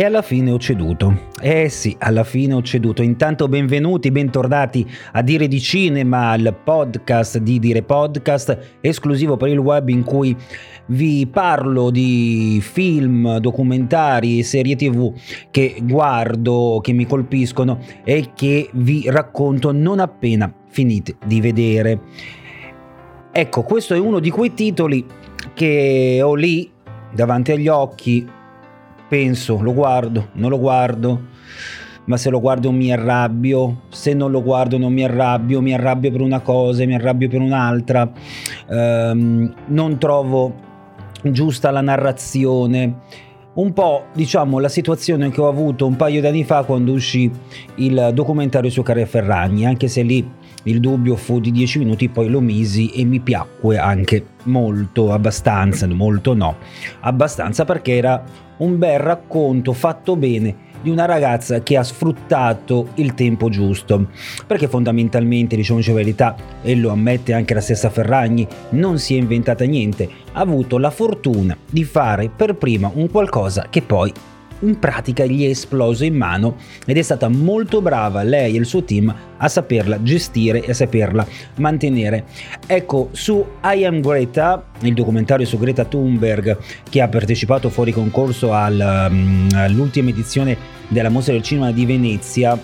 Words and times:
e 0.00 0.04
alla 0.04 0.22
fine 0.22 0.50
ho 0.50 0.58
ceduto. 0.58 1.29
Eh 1.42 1.70
sì, 1.70 1.96
alla 1.98 2.22
fine 2.22 2.52
ho 2.52 2.60
ceduto. 2.60 3.00
Intanto 3.00 3.48
benvenuti, 3.48 4.10
bentornati 4.10 4.86
a 5.12 5.22
Dire 5.22 5.48
di 5.48 5.58
Cinema, 5.58 6.34
il 6.34 6.54
podcast 6.62 7.38
di 7.38 7.58
Dire 7.58 7.82
Podcast, 7.82 8.76
esclusivo 8.82 9.38
per 9.38 9.48
il 9.48 9.56
web 9.56 9.88
in 9.88 10.04
cui 10.04 10.36
vi 10.88 11.26
parlo 11.26 11.88
di 11.88 12.60
film, 12.60 13.38
documentari, 13.38 14.42
serie 14.42 14.76
tv 14.76 15.14
che 15.50 15.76
guardo, 15.80 16.80
che 16.82 16.92
mi 16.92 17.06
colpiscono 17.06 17.78
e 18.04 18.32
che 18.34 18.68
vi 18.74 19.04
racconto 19.08 19.72
non 19.72 19.98
appena 19.98 20.52
finite 20.68 21.16
di 21.24 21.40
vedere. 21.40 22.00
Ecco, 23.32 23.62
questo 23.62 23.94
è 23.94 23.98
uno 23.98 24.18
di 24.18 24.28
quei 24.28 24.52
titoli 24.52 25.06
che 25.54 26.20
ho 26.22 26.34
lì 26.34 26.70
davanti 27.14 27.52
agli 27.52 27.68
occhi 27.68 28.28
penso, 29.10 29.60
lo 29.60 29.74
guardo, 29.74 30.28
non 30.34 30.50
lo 30.50 30.58
guardo, 30.60 31.29
ma 32.04 32.16
se 32.16 32.30
lo 32.30 32.40
guardo 32.40 32.72
mi 32.72 32.92
arrabbio, 32.92 33.82
se 33.88 34.14
non 34.14 34.30
lo 34.30 34.42
guardo 34.42 34.78
non 34.78 34.92
mi 34.92 35.04
arrabbio, 35.04 35.60
mi 35.60 35.74
arrabbio 35.74 36.10
per 36.10 36.20
una 36.20 36.40
cosa, 36.40 36.84
mi 36.84 36.94
arrabbio 36.94 37.28
per 37.28 37.40
un'altra, 37.40 38.10
ehm, 38.68 39.54
non 39.66 39.98
trovo 39.98 40.54
giusta 41.22 41.70
la 41.70 41.80
narrazione. 41.80 42.94
Un 43.52 43.72
po', 43.72 44.06
diciamo, 44.14 44.58
la 44.58 44.68
situazione 44.68 45.30
che 45.30 45.40
ho 45.40 45.48
avuto 45.48 45.86
un 45.86 45.96
paio 45.96 46.20
di 46.20 46.26
anni 46.26 46.44
fa 46.44 46.62
quando 46.62 46.92
uscì 46.92 47.30
il 47.76 48.10
documentario 48.14 48.70
su 48.70 48.82
Carre 48.82 49.06
Ferragni, 49.06 49.66
anche 49.66 49.88
se 49.88 50.02
lì 50.02 50.28
il 50.64 50.80
dubbio 50.80 51.16
fu 51.16 51.40
di 51.40 51.50
10 51.50 51.78
minuti, 51.80 52.08
poi 52.08 52.28
lo 52.28 52.40
misi 52.40 52.90
e 52.90 53.04
mi 53.04 53.20
piacque 53.20 53.76
anche 53.76 54.24
molto, 54.44 55.12
abbastanza, 55.12 55.86
molto 55.88 56.34
no, 56.34 56.56
abbastanza 57.00 57.64
perché 57.64 57.96
era 57.96 58.22
un 58.58 58.78
bel 58.78 58.98
racconto 58.98 59.72
fatto 59.72 60.16
bene 60.16 60.68
di 60.80 60.90
una 60.90 61.04
ragazza 61.04 61.62
che 61.62 61.76
ha 61.76 61.82
sfruttato 61.82 62.88
il 62.94 63.14
tempo 63.14 63.48
giusto. 63.48 64.08
Perché 64.46 64.68
fondamentalmente, 64.68 65.56
diciamoci 65.56 65.88
la 65.88 65.96
verità, 65.96 66.36
e 66.62 66.74
lo 66.74 66.90
ammette 66.90 67.32
anche 67.32 67.54
la 67.54 67.60
stessa 67.60 67.90
Ferragni, 67.90 68.46
non 68.70 68.98
si 68.98 69.14
è 69.14 69.18
inventata 69.18 69.64
niente, 69.64 70.08
ha 70.32 70.40
avuto 70.40 70.78
la 70.78 70.90
fortuna 70.90 71.56
di 71.68 71.84
fare 71.84 72.30
per 72.34 72.54
prima 72.54 72.90
un 72.92 73.10
qualcosa 73.10 73.66
che 73.70 73.82
poi 73.82 74.12
in 74.60 74.78
pratica 74.78 75.24
gli 75.24 75.44
è 75.44 75.48
esploso 75.48 76.04
in 76.04 76.16
mano 76.16 76.56
ed 76.84 76.96
è 76.96 77.02
stata 77.02 77.28
molto 77.28 77.80
brava 77.80 78.22
lei 78.22 78.54
e 78.54 78.58
il 78.58 78.66
suo 78.66 78.84
team 78.84 79.14
a 79.36 79.48
saperla 79.48 80.02
gestire 80.02 80.64
e 80.64 80.70
a 80.70 80.74
saperla 80.74 81.26
mantenere. 81.56 82.24
Ecco, 82.66 83.08
su 83.12 83.44
I 83.62 83.84
Am 83.84 84.00
Greta, 84.00 84.64
il 84.80 84.94
documentario 84.94 85.46
su 85.46 85.58
Greta 85.58 85.84
Thunberg 85.84 86.58
che 86.88 87.00
ha 87.00 87.08
partecipato 87.08 87.70
fuori 87.70 87.92
concorso 87.92 88.48
um, 88.48 89.48
all'ultima 89.54 90.10
edizione 90.10 90.56
della 90.88 91.08
Mostra 91.08 91.32
del 91.32 91.42
Cinema 91.42 91.72
di 91.72 91.86
Venezia, 91.86 92.58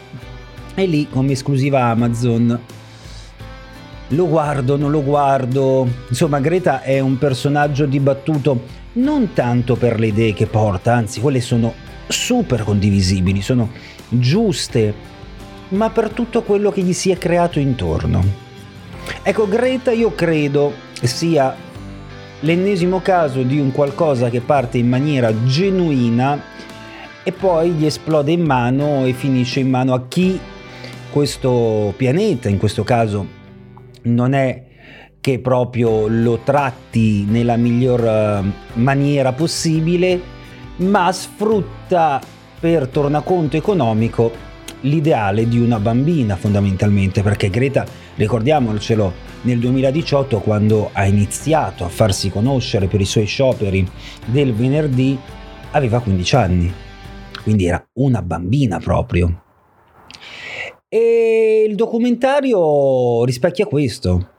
è 0.75 0.85
lì 0.85 1.09
come 1.09 1.33
esclusiva 1.33 1.85
Amazon 1.85 2.61
lo 4.11 4.29
guardo, 4.29 4.77
non 4.77 4.91
lo 4.91 5.03
guardo. 5.03 5.89
Insomma, 6.09 6.39
Greta 6.39 6.83
è 6.83 7.01
un 7.01 7.19
personaggio 7.19 7.87
dibattuto 7.87 8.85
non 8.95 9.33
tanto 9.33 9.77
per 9.77 9.99
le 9.99 10.07
idee 10.09 10.33
che 10.33 10.47
porta, 10.47 10.95
anzi, 10.95 11.21
quelle 11.21 11.41
sono 11.41 11.75
super 12.09 12.63
condivisibili, 12.63 13.43
sono 13.43 13.71
giuste, 14.09 14.95
ma 15.69 15.91
per 15.91 16.11
tutto 16.11 16.43
quello 16.43 16.71
che 16.71 16.83
gli 16.83 16.93
si 16.93 17.11
è 17.11 17.19
creato 17.19 17.59
intorno. 17.59 18.45
Ecco, 19.23 19.49
Greta 19.49 19.93
io 19.93 20.15
credo 20.15 20.73
sia 21.03 21.55
l'ennesimo 22.41 23.01
caso 23.01 23.43
di 23.43 23.59
un 23.59 23.73
qualcosa 23.73 24.29
che 24.29 24.41
parte 24.41 24.79
in 24.79 24.89
maniera 24.89 25.33
genuina 25.45 26.41
e 27.23 27.33
poi 27.33 27.73
gli 27.73 27.87
esplode 27.87 28.33
in 28.33 28.43
mano 28.43 29.05
e 29.05 29.13
finisce 29.13 29.61
in 29.61 29.71
mano 29.71 29.95
a 29.95 30.07
chi 30.07 30.39
questo 31.11 31.93
pianeta, 31.97 32.49
in 32.49 32.59
questo 32.59 32.85
caso, 32.85 33.27
non 34.03 34.33
è 34.33 34.65
che 35.21 35.41
proprio 35.41 36.07
lo 36.07 36.39
tratti 36.45 37.25
nella 37.29 37.57
miglior 37.57 38.05
eh, 38.05 38.43
maniera 38.75 39.33
possibile 39.33 40.35
ma 40.77 41.11
sfrutta 41.13 42.21
per 42.59 42.89
tornaconto 42.89 43.57
economico 43.57 44.33
l'ideale 44.81 45.49
di 45.49 45.59
una 45.59 45.79
bambina 45.79 46.37
fondamentalmente, 46.37 47.23
perché 47.23 47.49
Greta, 47.51 47.87
ricordiamocelo, 48.17 49.25
nel 49.43 49.59
2018 49.59 50.41
quando 50.41 50.91
ha 50.93 51.07
iniziato 51.07 51.85
a 51.85 51.89
farsi 51.89 52.31
conoscere 52.31 52.87
per 52.87 53.01
i 53.01 53.05
suoi 53.05 53.27
scioperi 53.27 53.89
del 54.25 54.53
venerdì 54.53 55.19
aveva 55.71 56.01
15 56.01 56.37
anni, 56.37 56.73
quindi 57.43 57.67
era 57.67 57.85
una 57.95 58.23
bambina 58.23 58.79
proprio. 58.79 59.43
E 60.89 61.67
il 61.69 61.75
documentario 61.75 63.25
rispecchia 63.25 63.67
questo, 63.67 64.31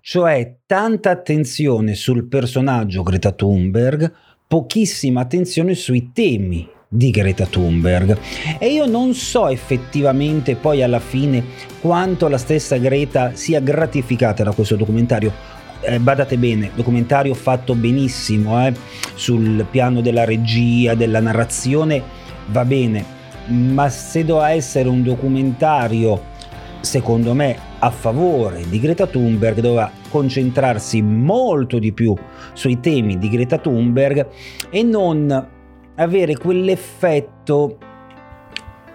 cioè 0.00 0.58
tanta 0.66 1.10
attenzione 1.10 1.94
sul 1.94 2.28
personaggio 2.28 3.02
Greta 3.02 3.32
Thunberg, 3.32 4.12
pochissima 4.46 5.22
attenzione 5.22 5.74
sui 5.74 6.12
temi 6.12 6.68
di 6.88 7.10
Greta 7.10 7.46
Thunberg. 7.46 8.16
E 8.58 8.68
io 8.68 8.86
non 8.86 9.14
so 9.14 9.48
effettivamente 9.48 10.54
poi 10.54 10.82
alla 10.82 11.00
fine 11.00 11.44
quanto 11.80 12.28
la 12.28 12.38
stessa 12.38 12.76
Greta 12.76 13.32
sia 13.34 13.60
gratificata 13.60 14.44
da 14.44 14.52
questo 14.52 14.76
documentario. 14.76 15.54
Eh, 15.80 15.98
badate 15.98 16.38
bene, 16.38 16.70
documentario 16.74 17.34
fatto 17.34 17.74
benissimo 17.74 18.66
eh, 18.66 18.72
sul 19.14 19.66
piano 19.70 20.00
della 20.00 20.24
regia, 20.24 20.94
della 20.94 21.20
narrazione, 21.20 22.02
va 22.46 22.64
bene, 22.64 23.04
ma 23.46 23.88
se 23.88 24.24
doveva 24.24 24.50
essere 24.50 24.88
un 24.88 25.02
documentario 25.02 26.34
secondo 26.80 27.34
me 27.34 27.58
a 27.80 27.90
favore 27.90 28.64
di 28.68 28.78
Greta 28.78 29.06
Thunberg 29.06 29.60
doveva 29.60 29.90
concentrarsi 30.16 31.02
molto 31.02 31.78
di 31.78 31.92
più 31.92 32.14
sui 32.54 32.80
temi 32.80 33.18
di 33.18 33.28
Greta 33.28 33.58
Thunberg 33.58 34.26
e 34.70 34.82
non 34.82 35.48
avere 35.96 36.38
quell'effetto 36.38 37.78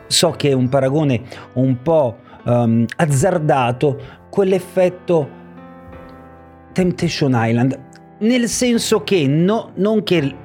so 0.08 0.32
che 0.32 0.50
è 0.50 0.54
un 0.54 0.68
paragone 0.68 1.22
un 1.54 1.80
po' 1.84 2.18
um, 2.46 2.86
azzardato 2.96 4.00
quell'effetto 4.32 5.40
Temptation 6.74 7.34
Island. 7.36 7.80
Nel 8.20 8.48
senso 8.48 9.04
che 9.04 9.28
no, 9.28 9.72
non 9.76 10.02
che 10.02 10.36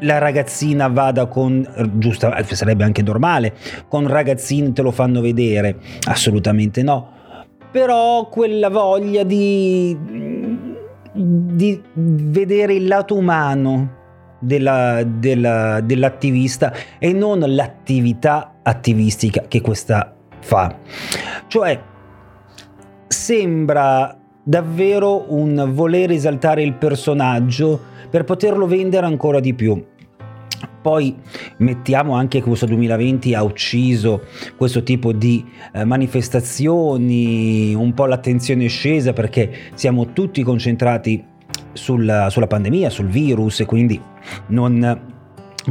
la 0.00 0.18
ragazzina 0.18 0.88
vada 0.88 1.26
con, 1.26 1.66
giusto, 1.98 2.32
sarebbe 2.50 2.82
anche 2.82 3.02
normale, 3.02 3.54
con 3.88 4.08
ragazzini 4.08 4.72
te 4.72 4.82
lo 4.82 4.90
fanno 4.90 5.20
vedere, 5.20 5.76
assolutamente 6.04 6.82
no, 6.82 7.15
però 7.70 8.28
quella 8.28 8.70
voglia 8.70 9.22
di, 9.22 9.96
di 11.12 11.82
vedere 11.92 12.74
il 12.74 12.86
lato 12.86 13.16
umano 13.16 13.94
della, 14.38 15.02
della, 15.04 15.80
dell'attivista 15.80 16.72
e 16.98 17.12
non 17.12 17.40
l'attività 17.40 18.56
attivistica 18.62 19.44
che 19.48 19.60
questa 19.60 20.14
fa. 20.40 20.76
Cioè, 21.46 21.80
sembra 23.06 24.16
davvero 24.42 25.32
un 25.32 25.70
voler 25.72 26.12
esaltare 26.12 26.62
il 26.62 26.74
personaggio 26.74 27.80
per 28.08 28.24
poterlo 28.24 28.66
vendere 28.66 29.06
ancora 29.06 29.40
di 29.40 29.54
più. 29.54 29.84
Poi 30.86 31.16
mettiamo 31.56 32.14
anche 32.14 32.38
che 32.38 32.46
questo 32.46 32.64
2020 32.66 33.34
ha 33.34 33.42
ucciso 33.42 34.22
questo 34.56 34.84
tipo 34.84 35.12
di 35.12 35.44
eh, 35.72 35.84
manifestazioni, 35.84 37.74
un 37.74 37.92
po' 37.92 38.06
l'attenzione 38.06 38.66
è 38.66 38.68
scesa 38.68 39.12
perché 39.12 39.52
siamo 39.74 40.12
tutti 40.12 40.44
concentrati 40.44 41.24
sulla, 41.72 42.30
sulla 42.30 42.46
pandemia, 42.46 42.88
sul 42.88 43.08
virus 43.08 43.58
e 43.58 43.64
quindi 43.64 44.00
non, 44.50 45.00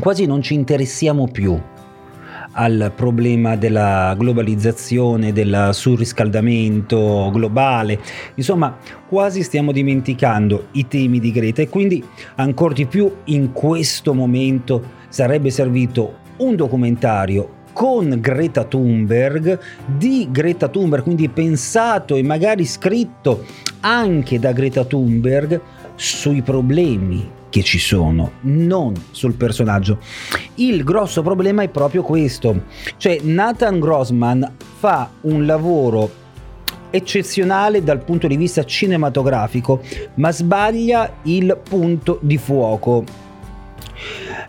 quasi 0.01 0.25
non 0.25 0.41
ci 0.41 0.53
interessiamo 0.53 1.29
più 1.29 1.57
al 2.55 2.91
problema 2.95 3.55
della 3.55 4.13
globalizzazione, 4.17 5.33
del 5.33 5.69
surriscaldamento 5.71 7.29
globale. 7.31 7.99
Insomma, 8.35 8.77
quasi 9.07 9.43
stiamo 9.43 9.71
dimenticando 9.71 10.67
i 10.71 10.87
temi 10.87 11.19
di 11.19 11.31
Greta 11.31 11.61
e 11.61 11.69
quindi 11.69 12.03
ancora 12.35 12.73
di 12.73 12.85
più 12.85 13.11
in 13.25 13.51
questo 13.51 14.13
momento 14.13 14.91
sarebbe 15.09 15.49
servito 15.49 16.23
un 16.37 16.55
documentario 16.55 17.63
con 17.73 18.19
Greta 18.21 18.63
Thunberg, 18.63 19.59
di 19.85 20.29
Greta 20.31 20.69
Thunberg, 20.69 21.03
quindi 21.03 21.27
pensato 21.27 22.15
e 22.15 22.23
magari 22.23 22.63
scritto 22.63 23.43
anche 23.81 24.39
da 24.39 24.53
Greta 24.53 24.85
Thunberg 24.85 25.59
sui 25.95 26.41
problemi 26.41 27.29
che 27.55 27.63
ci 27.63 27.79
sono, 27.79 28.33
non 28.41 28.93
sul 29.11 29.35
personaggio. 29.35 29.99
Il 30.55 30.83
grosso 30.83 31.21
problema 31.21 31.63
è 31.63 31.69
proprio 31.69 32.03
questo, 32.03 32.63
cioè 32.97 33.19
Nathan 33.21 33.79
Grossman 33.79 34.55
fa 34.77 35.09
un 35.21 35.45
lavoro 35.45 36.23
eccezionale 36.89 37.81
dal 37.81 38.03
punto 38.03 38.27
di 38.27 38.35
vista 38.35 38.65
cinematografico, 38.65 39.81
ma 40.15 40.33
sbaglia 40.33 41.19
il 41.23 41.57
punto 41.63 42.19
di 42.21 42.37
fuoco. 42.37 43.05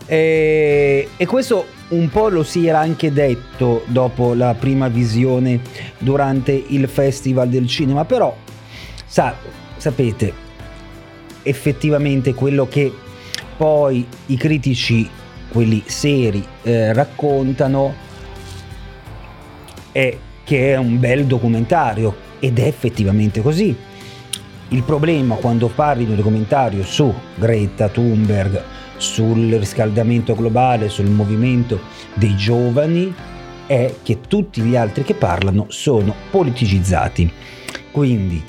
E, 0.05 1.07
e, 1.15 1.25
questo 1.25 1.65
un 1.89 2.09
po' 2.09 2.27
lo 2.27 2.43
si 2.43 2.67
era 2.67 2.79
anche 2.79 3.13
detto 3.13 3.83
dopo 3.85 4.33
la 4.33 4.53
prima 4.53 4.89
visione 4.89 5.61
durante 5.97 6.51
il 6.51 6.89
Festival 6.89 7.47
del 7.47 7.67
Cinema, 7.67 8.03
però 8.03 8.35
sa, 9.05 9.33
sapete, 9.77 10.45
effettivamente 11.47 12.33
quello 12.33 12.67
che 12.67 12.93
poi 13.55 14.05
i 14.27 14.37
critici, 14.37 15.09
quelli 15.49 15.81
seri, 15.85 16.45
eh, 16.63 16.93
raccontano 16.93 17.93
è 19.91 20.17
che 20.43 20.73
è 20.73 20.77
un 20.77 20.99
bel 20.99 21.25
documentario 21.25 22.15
ed 22.39 22.59
è 22.59 22.67
effettivamente 22.67 23.41
così. 23.41 23.75
Il 24.69 24.83
problema 24.83 25.35
quando 25.35 25.67
parli 25.67 26.03
di 26.03 26.11
un 26.11 26.17
documentario 26.17 26.83
su 26.83 27.13
Greta 27.35 27.87
Thunberg, 27.87 28.61
sul 28.97 29.53
riscaldamento 29.53 30.35
globale, 30.35 30.89
sul 30.89 31.09
movimento 31.09 31.79
dei 32.13 32.35
giovani, 32.35 33.13
è 33.65 33.95
che 34.03 34.19
tutti 34.27 34.61
gli 34.61 34.75
altri 34.75 35.03
che 35.03 35.13
parlano 35.13 35.65
sono 35.69 36.13
politicizzati. 36.29 37.31
Quindi 37.91 38.43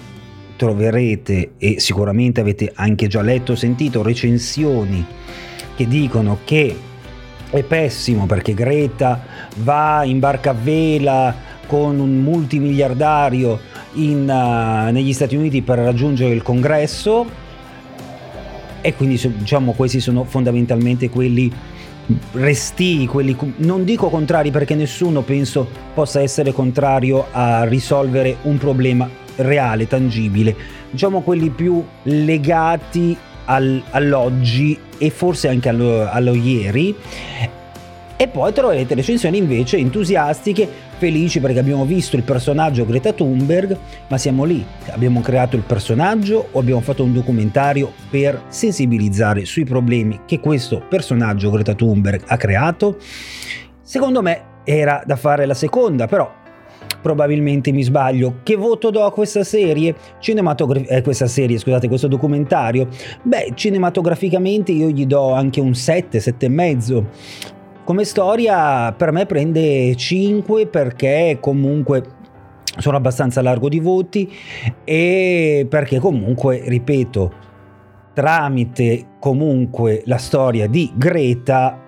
troverete 0.59 1.53
e 1.57 1.79
sicuramente 1.79 2.41
avete 2.41 2.73
anche 2.75 3.07
già 3.07 3.23
letto 3.23 3.53
o 3.53 3.55
sentito 3.55 4.03
recensioni 4.03 5.07
che 5.77 5.87
dicono 5.87 6.41
che 6.45 6.77
è 7.49 7.63
pessimo 7.63 8.27
perché 8.27 8.53
Greta 8.53 9.23
va 9.59 10.03
in 10.05 10.19
barca 10.19 10.51
a 10.51 10.57
vela 10.61 11.35
con 11.67 12.01
un 12.01 12.19
multimiliardario 12.19 13.61
in, 13.95 14.29
uh, 14.29 14.91
negli 14.93 15.13
Stati 15.13 15.37
Uniti 15.37 15.63
per 15.63 15.79
raggiungere 15.79 16.35
il 16.35 16.43
congresso 16.43 17.47
e 18.81 18.95
quindi 18.95 19.21
diciamo 19.37 19.73
questi 19.73 20.01
sono 20.01 20.25
fondamentalmente 20.25 21.09
quelli 21.09 21.51
resti, 22.33 23.07
quelli 23.07 23.37
non 23.59 23.85
dico 23.85 24.09
contrari 24.09 24.51
perché 24.51 24.75
nessuno 24.75 25.21
penso 25.23 25.69
possa 25.95 26.21
essere 26.21 26.53
contrario 26.53 27.27
a 27.31 27.65
risolvere 27.65 28.39
un 28.43 28.59
problema 28.59 29.27
reale, 29.39 29.87
tangibile, 29.87 30.55
diciamo 30.91 31.21
quelli 31.21 31.51
più 31.51 31.85
legati 32.05 33.17
al, 33.47 33.83
all'oggi 33.91 34.79
e 34.99 35.11
forse 35.11 35.49
anche 35.49 35.69
allo, 35.69 36.09
allo 36.09 36.35
ieri. 36.35 36.95
E 38.21 38.27
poi 38.27 38.53
troverete 38.53 38.97
recensioni 38.97 39.39
invece 39.39 39.77
entusiastiche, 39.77 40.69
felici 40.97 41.39
perché 41.39 41.61
abbiamo 41.61 41.85
visto 41.85 42.17
il 42.17 42.25
personaggio 42.25 42.85
Greta 42.85 43.13
Thunberg, 43.13 43.79
ma 44.09 44.19
siamo 44.19 44.43
lì, 44.43 44.65
abbiamo 44.89 45.21
creato 45.21 45.55
il 45.55 45.63
personaggio 45.63 46.49
o 46.51 46.59
abbiamo 46.59 46.81
fatto 46.81 47.05
un 47.05 47.13
documentario 47.13 47.93
per 48.11 48.43
sensibilizzare 48.49 49.45
sui 49.45 49.63
problemi 49.63 50.23
che 50.27 50.41
questo 50.41 50.83
personaggio 50.89 51.51
Greta 51.51 51.75
Thunberg 51.75 52.23
ha 52.27 52.37
creato? 52.37 52.99
Secondo 53.83 54.21
me 54.21 54.43
era 54.65 55.01
da 55.07 55.15
fare 55.15 55.47
la 55.47 55.55
seconda, 55.55 56.09
però 56.09 56.29
probabilmente 57.01 57.73
mi 57.73 57.83
sbaglio. 57.83 58.41
Che 58.43 58.57
voto 58.57 58.91
do 58.91 59.05
a 59.05 59.13
questa 59.13 59.45
serie? 59.45 59.95
Cinematogra- 60.19 60.81
eh, 60.81 61.03
questa 61.03 61.27
serie, 61.27 61.59
scusate, 61.59 61.89
questo 61.89 62.09
documentario? 62.09 62.89
Beh, 63.23 63.53
cinematograficamente 63.55 64.73
io 64.73 64.89
gli 64.89 65.07
do 65.07 65.33
anche 65.33 65.61
un 65.61 65.75
7, 65.75 66.19
7,5. 66.19 67.05
Come 67.85 68.05
storia 68.05 68.93
per 68.93 69.13
me 69.13 69.25
prende 69.25 69.95
5 69.95 70.67
perché 70.67 71.39
comunque 71.41 72.17
sono 72.79 72.97
abbastanza 72.97 73.43
largo 73.43 73.69
di 73.69 73.81
voti 73.81 74.31
e 74.85 75.67
perché 75.69 75.99
comunque, 75.99 76.63
ripeto, 76.67 77.33
tramite 78.13 79.07
comunque 79.19 80.03
la 80.07 80.19
storia 80.19 80.67
di 80.67 80.93
Greta 80.95 81.81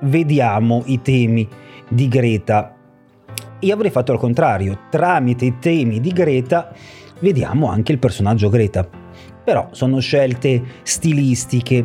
vediamo 0.00 0.82
i 0.86 1.00
temi 1.02 1.46
di 1.88 2.08
Greta 2.08 2.77
io 3.60 3.74
avrei 3.74 3.90
fatto 3.90 4.12
al 4.12 4.18
contrario, 4.18 4.78
tramite 4.90 5.44
i 5.44 5.58
temi 5.58 6.00
di 6.00 6.10
Greta 6.10 6.72
vediamo 7.20 7.68
anche 7.68 7.92
il 7.92 7.98
personaggio 7.98 8.48
Greta. 8.48 8.88
Però 9.44 9.68
sono 9.72 9.98
scelte 9.98 10.62
stilistiche. 10.82 11.84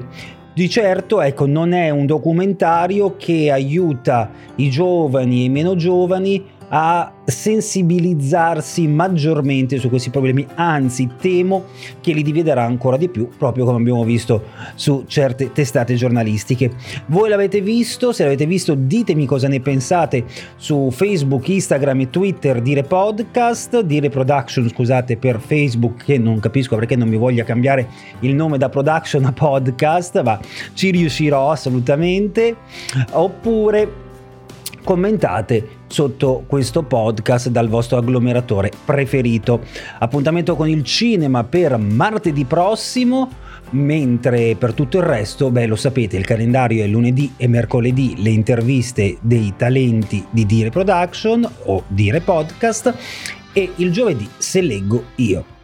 Di 0.53 0.69
certo, 0.69 1.19
ecco, 1.21 1.47
non 1.47 1.71
è 1.71 1.89
un 1.89 2.05
documentario 2.05 3.15
che 3.17 3.49
aiuta 3.49 4.29
i 4.57 4.69
giovani 4.69 5.41
e 5.41 5.43
i 5.45 5.49
meno 5.49 5.75
giovani 5.75 6.45
a 6.75 7.11
sensibilizzarsi 7.23 8.87
maggiormente 8.87 9.77
su 9.77 9.89
questi 9.89 10.09
problemi, 10.09 10.45
anzi 10.55 11.07
temo 11.21 11.65
che 12.01 12.13
li 12.13 12.23
dividerà 12.23 12.63
ancora 12.63 12.97
di 12.97 13.09
più, 13.09 13.29
proprio 13.37 13.63
come 13.63 13.77
abbiamo 13.77 14.03
visto 14.03 14.45
su 14.73 15.03
certe 15.05 15.51
testate 15.51 15.93
giornalistiche. 15.93 16.71
Voi 17.07 17.29
l'avete 17.29 17.61
visto? 17.61 18.11
Se 18.11 18.23
l'avete 18.23 18.47
visto 18.47 18.73
ditemi 18.73 19.27
cosa 19.27 19.47
ne 19.47 19.59
pensate 19.59 20.25
su 20.55 20.89
Facebook, 20.89 21.47
Instagram 21.47 21.99
e 22.01 22.09
Twitter, 22.09 22.59
dire 22.59 22.81
podcast, 22.81 23.81
dire 23.81 24.09
production, 24.09 24.67
scusate 24.67 25.17
per 25.17 25.39
Facebook 25.39 26.05
che 26.05 26.17
non 26.17 26.39
capisco 26.39 26.75
perché 26.75 26.95
non 26.95 27.07
mi 27.07 27.17
voglia 27.17 27.43
cambiare 27.43 27.87
il 28.21 28.33
nome 28.33 28.57
da 28.57 28.69
production 28.69 29.25
a 29.25 29.31
podcast, 29.31 30.23
ma 30.23 30.39
ci 30.73 30.89
riuscirò 30.89 31.51
assolutamente, 31.51 32.55
oppure 33.11 34.03
commentate 34.83 35.81
sotto 35.87 36.43
questo 36.47 36.83
podcast 36.83 37.49
dal 37.49 37.69
vostro 37.69 37.97
agglomeratore 37.97 38.71
preferito. 38.85 39.61
Appuntamento 39.99 40.55
con 40.55 40.67
il 40.67 40.83
cinema 40.83 41.43
per 41.43 41.77
martedì 41.77 42.45
prossimo, 42.45 43.29
mentre 43.71 44.55
per 44.55 44.73
tutto 44.73 44.97
il 44.97 45.03
resto, 45.03 45.49
beh 45.49 45.65
lo 45.65 45.75
sapete, 45.75 46.17
il 46.17 46.25
calendario 46.25 46.83
è 46.83 46.87
lunedì 46.87 47.33
e 47.37 47.47
mercoledì 47.47 48.21
le 48.21 48.29
interviste 48.29 49.17
dei 49.21 49.53
talenti 49.55 50.25
di 50.29 50.45
Dire 50.45 50.69
Production 50.69 51.49
o 51.65 51.83
Dire 51.87 52.21
Podcast 52.21 52.93
e 53.53 53.71
il 53.77 53.91
giovedì 53.91 54.29
se 54.37 54.61
leggo 54.61 55.05
io. 55.15 55.62